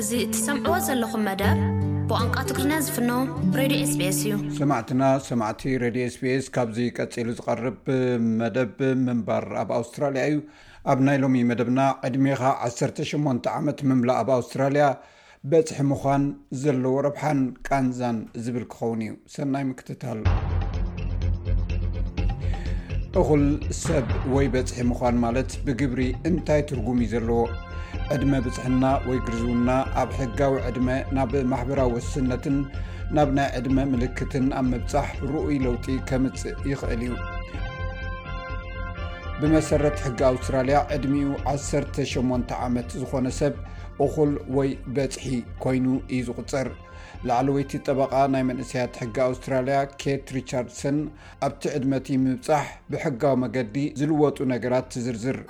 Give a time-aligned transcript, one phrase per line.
[0.00, 1.58] እዚ እትሰምዕዎ ዘለኹም መደብ
[2.10, 3.10] ብቋንቋ ትግሪኛ ዝፍኖ
[3.58, 7.76] ሬድዮ ስቤስ እዩ ሰማዕትና ሰማዕቲ ሬድዮ ስቢስ ካብዚ ቀፂሉ ዝቐርብ
[8.40, 8.72] መደብ
[9.04, 10.38] ምንባር ኣብ ኣውስትራልያ እዩ
[10.92, 14.86] ኣብ ናይ ሎሚ መደብና ዕድሜኻ 18 ዓመት ምምላእ ኣብ ኣውስትራልያ
[15.52, 16.24] በፅሒ ምዃን
[16.62, 20.22] ዘለዎ ረብሓን ቃንዛን ዝብል ክኸውን እዩ ሰናይ ምክትትሃሎ
[23.18, 23.40] እኹል
[23.82, 27.38] ሰብ ወይ በፅሒ ምዃን ማለት ብግብሪ እንታይ ትርጉም እዩ ዘለዎ
[28.14, 29.70] ዕድመ ብፅሕና ወይ ግርዝውና
[30.02, 32.56] ኣብ ሕጋዊ ዕድመ ናብ ማሕበራዊ ወስነትን
[33.18, 37.16] ናብ ናይ ዕድመ ምልክትን ኣብ መብፃሕ ርኡይ ለውጢ ከምፅእ ይኽእል እዩ
[39.40, 43.56] ብመሰረት ሕጊ ኣውስትራልያ ዕድሚኡ 18 ዓመት ዝኾነ ሰብ
[44.06, 45.26] እኹል ወይ በፅሒ
[45.64, 46.70] ኮይኑ እዩ ዝቝፅር
[47.28, 50.98] ላዕለወይቲ ጠበቃ ናይ መንእስያት ሕጊ ኣውስትራልያ ኬት ሪቻርድሰን
[51.46, 55.42] ኣብቲ ዕድመት ምብፃሕ ብሕጋዊ መገዲ ዝልወጡ ነገራት ትዝርዝርኣ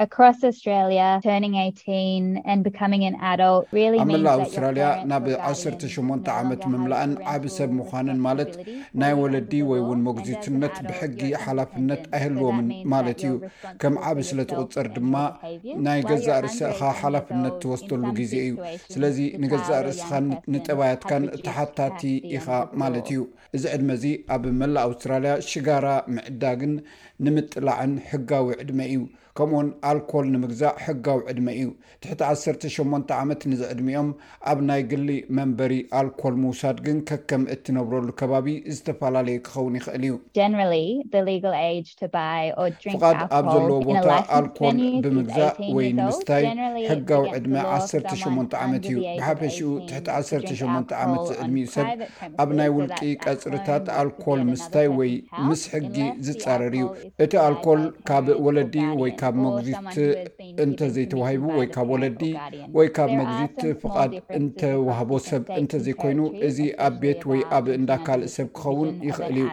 [4.02, 8.52] ኣብ መላ ኣውስትራልያ ናብ 18 ዓመት ምምላእን ዓብ ሰብ ምኳንን ማለት
[9.02, 13.32] ናይ ወለዲ ወይ ውን መግዚትነት ብሕጊ ሓላፍነት ኣይህልዎምን ማለት እዩ
[13.82, 15.14] ከም ዓብ ስለትቁፅር ድማ
[15.88, 18.52] ናይ ገዛ ርእስእካ ሓላፍነት ትወስተሉ ግዜ እዩ
[18.96, 21.24] ስለዚ ንገዛእ ርእስኻንጠባያትካን
[21.60, 22.00] ሓታቲ
[22.36, 22.44] ኢኻ
[22.80, 23.20] ማለት እዩ
[23.56, 26.72] እዚ ዕድመ ዚ ኣብ መላእ ኣውስትራልያ ሽጋራ ምዕዳግን
[27.26, 29.00] ንምጥላዕን ሕጋዊ ዕድመ እዩ
[29.40, 31.68] ከምኡ እውን ኣልኮል ንምግዛእ ሕጋው ዕድመ እዩ
[32.02, 34.08] ትሕቲ 18 ዓመት ንዝዕድሚኦም
[34.50, 40.04] ኣብ ናይ ግሊ መንበሪ ኣልኮል ምውሳድ ግን ከከም እትነብረሉ ከባቢ ዝተፈላለዩ ክኸውን ይኽእል
[42.94, 44.06] እዩፍቓድ ኣብ ዘለዎ ቦታ
[44.38, 46.44] ኣልኮል ብምግዛእ ወይ ንምስታይ
[46.90, 52.00] ሕጋዊ ዕድመ 18 ዓመት እዩ ብሓፈሽኡ ትሕቲ 18 ዓመት ዝዕድሚኡ ሰብ
[52.44, 55.12] ኣብ ናይ ውልቂ ቀፅርታት ኣልኮል ምስታይ ወይ
[55.48, 55.96] ምስ ሕጊ
[56.28, 56.86] ዝፀረር እዩ
[57.24, 59.98] እቲ ኣልኮል ካብ ወለዲ ወይ Oh, መግዚት
[60.62, 62.22] እንተ ዘይተዋሂቡ ወይ ካብ ወለዲ
[62.76, 68.90] ወይ ካብ መግዚት ፍቃድ እንተዋህቦ ሰብ እንተዘይኮይኑ እዚ ኣብ ቤት ወይ ኣብ እንዳካልእ ሰብ ክኸውን
[69.08, 69.46] ይኽእል እዩ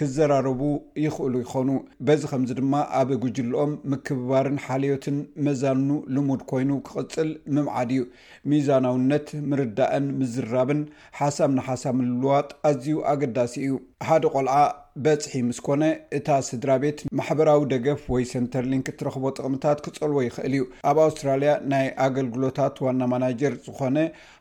[0.00, 0.62] ክዘራረቡ
[1.06, 1.70] ይኽእሉ ይኮኑ
[2.08, 8.02] በዚ ከምዚ ድማ ኣብ ግጅልኦም ምክብባርን ሓልዮትን መዛኑ ልሙድ ኮይኑ ክቅፅል ምምዓድ እዩ
[8.50, 9.78] ሚዛናውነት ምርዳ
[10.18, 10.80] ምዝራብን
[11.18, 13.72] ሓሳብ ንሓሳብ ንልዋጥ ኣዝዩ ኣገዳሲ እዩ
[14.08, 14.56] ሓደ ቆልዓ
[15.04, 15.84] በፅሒ ምስ ኮነ
[16.18, 21.86] እታ ስድራ ቤት ማሕበራዊ ደገፍ ወይ ሰንተርሊንክ እትረክቦ ጥቕምታት ክፀልዎ ይክእል እዩ ኣብ ኣውስትራልያ ናይ
[22.06, 23.96] ኣገልግሎታት ዋና ማናጀር ዝኾነ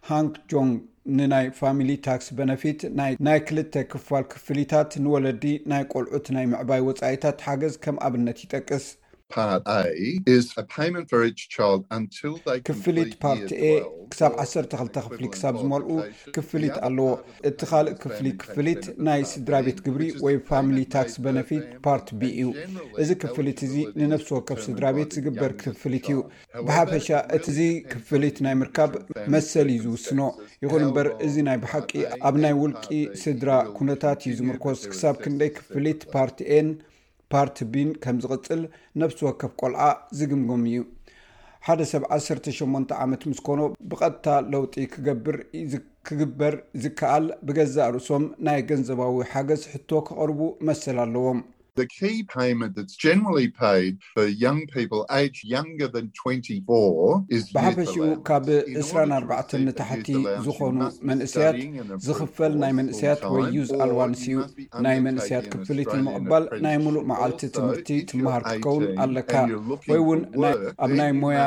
[0.10, 0.76] ሃንክ ጆንግ
[1.18, 2.80] ንናይ ፋሚሊ ታክስ በነፊት
[3.28, 8.86] ናይ ክልተ ክፋል ክፍሊታት ንወለዲ ናይ ቆልዑት ናይ ምዕባይ ወፃኢታት ሓገዝ ከም ኣብነት ይጠቅስ
[12.68, 13.74] ክፍሊት ፓርቲ ኤ
[14.12, 15.90] ክሳብ 1ሰርተ ክልተ ክፍሊ ክሳብ ዝመልኡ
[16.36, 17.08] ክፍሊት ኣለዎ
[17.50, 22.50] እቲ ካልእ ክፍሊ ክፍሊት ናይ ስድራ ቤት ግብሪ ወይ ፋሚሊ ታክስ በነፊት ፓርቲ b እዩ
[23.04, 26.20] እዚ ክፍሊት እዚ ንነፍሲ ወከፍ ስድራ ቤት ዝግበር ክፍሊት እዩ
[26.68, 27.08] ብሓፈሻ
[27.40, 27.60] እቲዚ
[27.94, 28.92] ክፍሊት ናይ ምርካብ
[29.36, 30.20] መሰሊ ዩ ዝውስኖ
[30.66, 31.92] ይኹን እምበር እዚ ናይ ብሓቂ
[32.30, 32.86] ኣብ ናይ ውልቂ
[33.24, 33.50] ስድራ
[33.80, 36.68] ኩነታት ዩ ዝምርኮስ ክሳብ ክንደይ ክፍሊት ፓርቲ ኤን
[37.34, 38.62] ፓርቲ ቢን ከም ዝቕፅል
[39.02, 39.84] ነፍሲ ወከፍ ቆልዓ
[40.20, 40.82] ዝግምግም እዩ
[41.66, 45.38] ሓደ ሰብ 18 ዓመት ምስ ኮኖ ብቐጥታ ለውጢ ክገብር
[46.10, 51.40] ክግበር ዝከኣል ብገዛ ርእሶም ናይ ገንዘባዊ ሓገዝ ሕቶ ክቕርቡ መሰል ኣለዎም
[51.78, 52.26] ብሓፈሺኡ
[58.30, 58.46] ካብ
[58.78, 60.08] 24ን ንታሕቲ
[60.46, 60.76] ዝኾኑ
[61.10, 61.56] መንእስያት
[62.08, 64.38] ዝኽፈል ናይ መንእስያት ወይ ዩዝ ኣልዋኣንስ እዩ
[64.88, 69.34] ናይ መንእስያት ክፍሊት ንምቕባል ናይ ሙሉእ መዓልቲ ትምህርቲ ትመሃር ክከውን ኣለካ
[69.92, 71.40] ወይ እውንኣብ ናይ ሞያ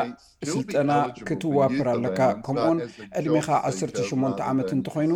[0.52, 0.92] ስልጠና
[1.28, 2.78] ክትዋፍር ኣለካ ከምኡኡን
[3.20, 5.12] ዕድሜኻ 18 ዓመት እንተኮይኑ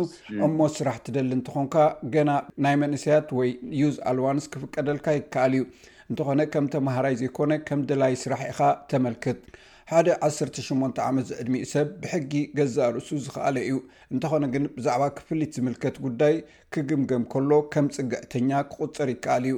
[0.47, 1.75] እሞት ስራሕ ትደሊ እንትኾንካ
[2.15, 2.31] ገና
[2.65, 3.49] ናይ መንእሰያት ወይ
[3.81, 5.65] ዩዝ ኣልዋንስ ክፍቀደልካ ይከኣል እዩ
[6.11, 8.61] እንትኾነ ከም ተመሃራይ ዘይኮነ ከም ደላይ ስራሕ ኢኻ
[8.93, 9.41] ተመልክት
[9.91, 13.77] ሓደ 18 ዓመት ዝዕድሚኡ ሰብ ብሕጊ ገዛእ ርእሱ ዝኽኣለ እዩ
[14.13, 16.35] እንተኾነ ግን ብዛዕባ ክፍሊት ዝምልከት ጉዳይ
[16.75, 19.55] ክግምገም ከሎ ከም ፅግዕተኛ ክቁፅር ይከኣል እዩ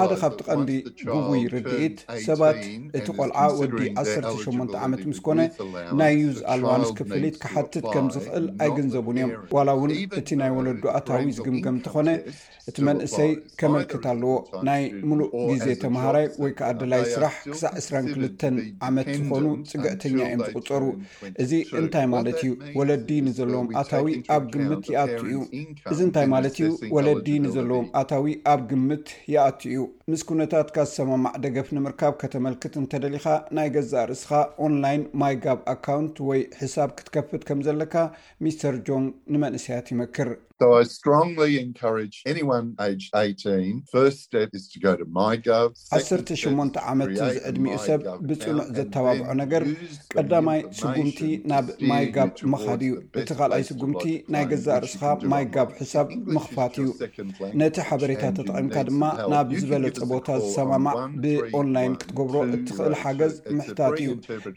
[0.00, 0.70] ሓደ ካብቲ ቀንዲ
[1.12, 2.58] ብቡይ ርድኢት ሰባት
[3.00, 5.38] እቲ ቆልዓ ወዲ 18 ዓመት ምስ ኮነ
[6.02, 11.24] ናይ ዩዝ ኣልዋንስ ክፍሊት ክሓትት ከም ዝክእል ኣይገንዘቡን እዮም ዋላ እውን እቲ ናይ ወለዱ ኣታዊ
[11.38, 12.08] ዝግምገም እተኾነ
[12.70, 13.32] እቲ መንእሰይ
[13.62, 14.34] ከመልክት ኣለዎ
[14.70, 15.32] ናይ ሙሉእ
[15.62, 18.44] ግዜ ተምሃራይ ወይከ ኣደላይ ስራሕ ክሳዕ 22
[18.88, 20.84] ዓመት ዝኾኑ ፅግዕተኛ እዮም ዝቁፀሩ
[21.44, 21.64] እዚእ
[22.26, 29.76] ለዩወለዲ ምታብምዩእዚ እንታይ ማለት እዩ ወለዲ ንዘለዎም ኣታዊ ኣብ ግምት ይኣትዩ
[30.12, 33.26] ምስ ኩነታትካ ዝሰማማዕ ደገፍ ንምርካብ ከተመልክት እንተደሊካ
[33.58, 34.30] ናይ ገዛእ ርእስኻ
[34.64, 37.94] ኦንላይን ማይ ጋብ ኣካውንት ወይ ሕሳብ ክትከፍት ከም ዘለካ
[38.44, 40.28] ሚስተር ጆን ንመንእስያት ይመክር
[40.64, 40.64] 18
[46.92, 49.62] ዓመት ዝዕድሚኡ ሰብ ብፅኑዕ ዘተባብዖ ነገር
[50.16, 51.20] ቀዳማይ ስጉምቲ
[51.52, 55.02] ናብ ማይ ጋብ መኻድ እዩ እቲ ካልኣይ ስጉምቲ ናይ ገዛ ርእስኻ
[55.32, 56.88] ማይ ጋብ ሕሳብ ምኽፋት እዩ
[57.62, 59.02] ነቲ ሓበሬታ ተጠቒምካ ድማ
[59.34, 64.10] ናብ ዝበለፀ ቦታ ዝሰማማዕ ብኦንላይን ክትገብሮ እትኽእል ሓገዝ ምሕታት እዩ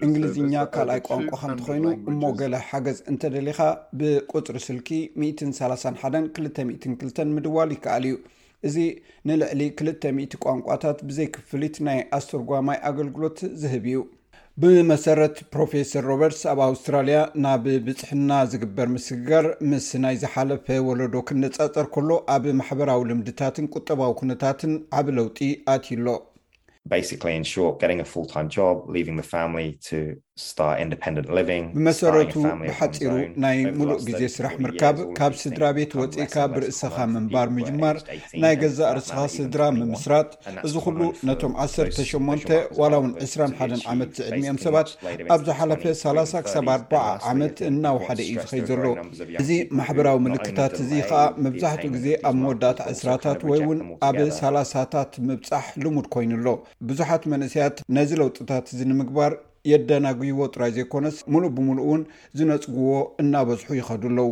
[0.05, 3.59] እንግሊዝኛ ካልኣይ ቋንቋኸ እንተኮይኑ እሞገለ ሓገዝ እንተደሊኻ
[4.01, 4.89] ብቁፅሪ ስልኪ
[5.25, 8.13] 130 ሓደን 22 ምድዋል ይከኣል እዩ
[8.67, 8.75] እዚ
[9.29, 13.97] ንልዕሊ 2000 ቋንቋታት ብዘይክፍልት ናይ ኣስርጓማይ ኣገልግሎት ዝህብ እዩ
[14.61, 22.09] ብመሰረት ፕሮፌሰር ሮበርትስ ኣብ ኣውስትራልያ ናብ ብፅሕና ዝግበር ምስግጋር ምስ ናይ ዝሓለፈ ወለዶ ክነፃፀር ከሎ
[22.35, 25.39] ኣብ ማሕበራዊ ልምድታትን ቁጠባዊ ኩነታትን ዓብ ለውጢ
[25.75, 26.07] ኣትዩሎ
[31.77, 33.09] ብመሰረቱ ብሓፂሩ
[33.43, 37.97] ናይ ሙሉእ ግዜ ስራሕ ምርካብ ካብ ስድራ ቤት ወፂኢካ ብርእስኻ ምንባር ምጅማር
[38.43, 40.29] ናይ ገዛእ ርስኻ ስድራ ምምስራት
[40.67, 40.99] እዚ ኩሉ
[41.29, 44.89] ነቶም 18 ዋላ ውን 21 ዓመት ዝዕድሚኦም ሰባት
[45.35, 46.95] ኣብ ዝሓለፈ 30 ሳ 4
[47.33, 48.83] ዓመት እናወሓደ እዩ ዝኸይ ዘሎ
[49.43, 49.51] እዚ
[49.81, 56.07] ማሕበራዊ ምልክታት እዚ ከዓ መብዛሕትኡ ግዜ ኣብ መወዳእጣ እስራታት ወይ እውን ኣብ 3ላሳታት ምብፃሕ ልሙድ
[56.15, 56.47] ኮይኑሎ
[56.89, 59.31] ብዙሓት መንእስያት ነዚ ለውጥታት ንምግባር
[59.71, 62.01] የዳናግይዎ ጥራይ ዘይኮነስ ሙሉእ ብምሉእ እውን
[62.39, 62.91] ዝነፅግዎ
[63.21, 64.29] እናበዝሑ ይኸዱ ኣለዉ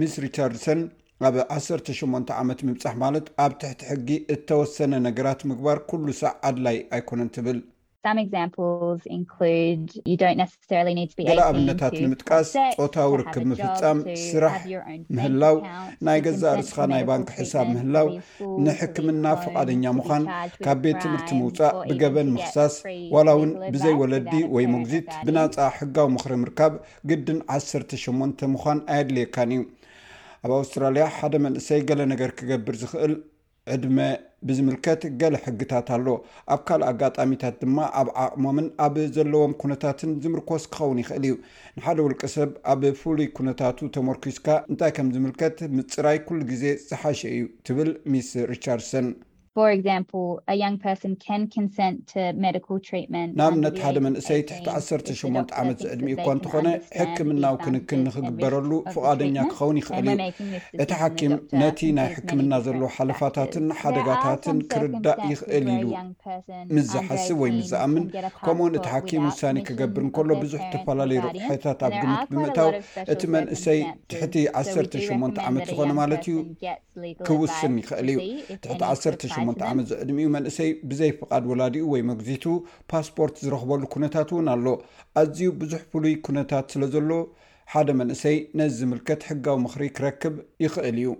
[0.00, 0.80] ምስ ሪቸርድሰን
[1.28, 7.30] ኣብ 18 ዓመት ምብፃሕ ማለት ኣብ ትሕቲ ሕጊ እተወሰነ ነገራት ምግባር ኩሉ ሳዕ ኣድላይ ኣይኮነን
[7.36, 7.58] ትብል
[8.06, 8.08] ገ
[11.48, 14.56] ኣብነታት ንምጥቃስ ፆታዊ ርክብ ምፍፃም ስራሕ
[15.16, 15.56] ምህላው
[16.06, 18.06] ናይ ገዛ ርስኻ ናይ ባንኪ ሕሳብ ምህላው
[18.66, 20.22] ንሕክምና ፍቓደኛ ምኳን
[20.66, 22.74] ካብ ቤት ትምህርቲ ምውፃእ ብገበን ምክሳስ
[23.14, 26.72] ዋላ ውን ብዘይ ወለዲ ወይ መጉዚት ብናፃ ሕጋዊ ምኽሪ ምርካብ
[27.12, 29.62] ግድን 18ን ምኳን ኣይድልየካን እዩ
[30.46, 33.14] ኣብ ኣውስትራልያ ሓደ መንእሰይ ገለ ነገር ክገብር ዝክእል
[33.74, 33.98] ዕድመ
[34.48, 36.06] ብዝምልከት ገለ ሕግታት ኣሎ
[36.54, 41.34] ኣብ ካልእ ኣጋጣሚታት ድማ ኣብ ዓቕሞምን ኣብ ዘለዎም ኩነታትን ዝምርኮስ ክኸውን ይኽእል እዩ
[41.78, 47.40] ንሓደ ውልቀ ሰብ ኣብ ፍሉይ ኩነታቱ ተመርኪስካ እንታይ ከም ዝምልከት ምፅራይ ኩሉ ግዜ ዝሓሸ እዩ
[47.68, 49.08] ትብል ሚስ ሪቻርሰን
[53.40, 56.66] ናብነት ሓደ መንእሰይ ትሕቲ18 ዓመት ዝዕድሚኢኳ ንትኾነ
[56.98, 64.58] ሕክምናዊ ክንክን ንክግበረሉ ፍቓደኛ ክኸውን ይኽእል እዩ እቲ ሓኪም ነቲ ናይ ሕክምና ዘለዎ ሓለፋታትን ሓደጋታትን
[64.72, 65.84] ክርዳእ ይኽእል ኢሉ
[66.76, 68.04] ምዝሓስብ ወይ ምዝኣምን
[68.44, 72.70] ከምኡውን እቲ ሓኪም ውሳኒ ክገብር እንከሎ ብዙሕ ዝተፈላለዩ ርሒታት ኣብ ግምት ብምእታው
[73.14, 73.80] እቲ መንእሰይ
[74.12, 76.36] ትሕቲ 18 ዓመት ዝኾነ ማለት እዩ
[77.26, 78.26] ክውስን ይኽእል እዩ
[78.66, 79.04] ትሕቲ ዓተ
[79.46, 82.44] 8ዓመት ዘዕድሚኡ መንእሰይ ብዘይ ፍቓድ ወላድኡ ወይ መግዚቱ
[82.90, 84.66] ፓስፖርት ዝረክበሉ ኩነታት እውን ኣሎ
[85.20, 87.10] ኣዝዩ ብዙሕ ፍሉይ ኩነታት ስለ ዘሎ
[87.72, 91.10] ሓደ መንእሰይ ነዚ ዝምልከት ሕጋዊ ምክሪ ክረክብ ይኽእል እዩ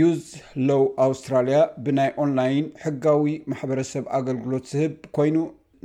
[0.00, 0.24] ዩዝ
[0.68, 5.36] ሎው ኣውስትራልያ ብናይ ኦንላይን ሕጋዊ ማሕበረሰብ ኣገልግሎት ዝህብ ኮይኑ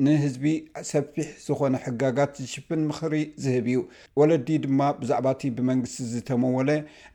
[0.05, 0.45] ንህዝቢ
[0.91, 3.79] ሰፊሕ ዝኾነ ሕጋጋት ዝሽፍን ምክሪ ዝህብ እዩ
[4.19, 6.69] ወለዲ ድማ ብዛዕባ እቲ ብመንግስቲ ዝተመወለ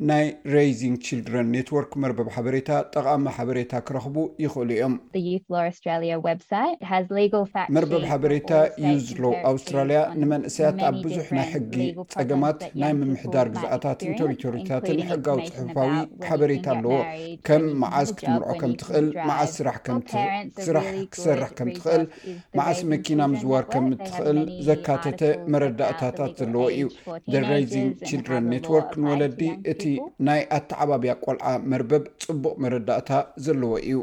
[0.08, 4.94] ናይ ሬዚንግ ልድረን ኔትወርክ መርበብ ሓበሬታ ጠቃሚ ሓበሬታ ክረክቡ ይክእሉ እዮም
[7.78, 8.52] መርበብ ሓበሬታ
[8.88, 11.74] ዩዝሎ ኣውስትራልያ ንመንእሰያት ኣብ ብዙሕ ናይ ሕጊ
[12.14, 15.92] ፀገማት ናይ ምምሕዳር ግዛኣታትን ቴሪቶሪታትን ሕጋዊ ፅሑፋዊ
[16.28, 16.94] ሓበሬታ ኣለዎ
[17.48, 19.76] ከም መዓዝ ክትምርዖከም ትኽእል መዓዝ ስራሕ
[21.16, 22.04] ክሰርሕ ከም ትኽእል
[22.92, 25.20] መኪና ምዝዋር ከም እትኽእል ዘካተተ
[25.52, 26.86] መረዳእታታት ዘለዎ እዩ
[27.32, 29.40] ደሬዚንግ ልድረን ነትወርክ ንወለዲ
[29.72, 29.82] እቲ
[30.28, 33.10] ናይ ኣተዓባብያ ቆልዓ መርበብ ፅቡቅ መረዳእታ
[33.46, 33.98] ዘለዎ እዩ